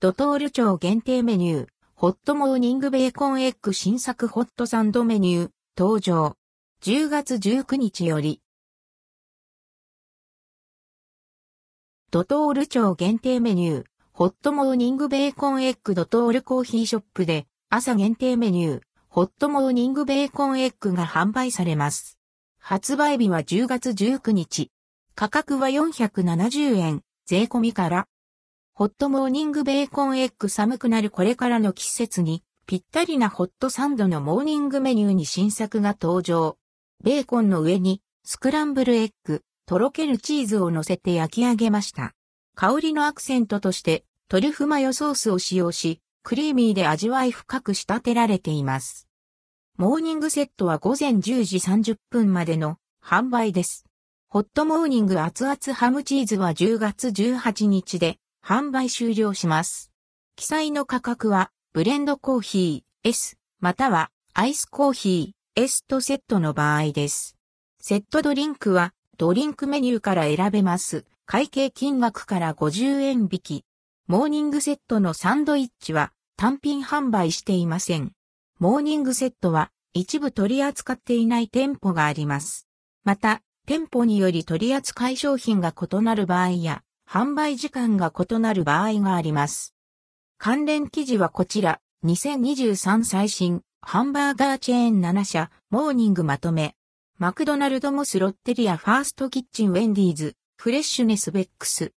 [0.00, 1.66] ドトール町限定メニュー、
[1.96, 6.36] ホットモーニングベーコンエッグ新作ホットサンドメニュー、登場。
[6.84, 8.40] 10月19日より。
[12.12, 22.20] ドトール町限定メニュー、ホットモーニングベーコンエッグドトールコーヒーショップで、朝限定メニュー、ホットモーニングベーコンエッグが販売されます。
[22.60, 24.70] 発売日は10月19日。
[25.16, 28.06] 価格は470円、税込みから。
[28.78, 36.56] ホットモーニングベーコンエッグ寒くなるこれからの季節に、ぴったりなホットサンドのモーニングメニューに新作が登場。
[37.02, 42.14] ベーコンの上に、スクランブルエッグ、とろけるチーズを乗せて焼き上げました。
[42.54, 49.08] 香りのアクセントとして、トリュフマヨソースを使用し、クリーミーで味わい深く仕立てられています。
[49.76, 53.86] モーニングセットは午前10時30分までの販売です。
[54.28, 59.92] ホットモーニング熱々ハムチーズは10月18日で販売終了します。
[60.34, 67.36] 記載の価格はブレンドコーヒー S またはアイスコーヒー S とセットの場合です。
[67.78, 71.04] セットドリンクはドリンクメニューから選べます。
[71.26, 73.64] 会計金額から50円引き。
[74.06, 78.12] モーニングセットのサンドイッチは単品販売していません。
[78.58, 82.66] モーニングセットは一部取り扱っていない店舗があります。
[83.04, 89.74] また、店舗により取り扱い商品が異なる場合や、販売時間が異なる場合があります。
[90.36, 96.74] 関連記事はこちら、2023最新、ハンバーガーチェーン7社、モーニングまとめ。
[97.16, 101.86] マクドナルドモスロッテリアファーストキッチンウェンディーズ、フレッシュネスベックス、